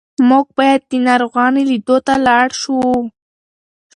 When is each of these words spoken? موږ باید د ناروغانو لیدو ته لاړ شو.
موږ 0.29 0.45
باید 0.57 0.81
د 0.91 0.93
ناروغانو 1.07 1.61
لیدو 1.69 1.97
ته 2.05 2.13
لاړ 2.27 2.47
شو. 2.61 2.79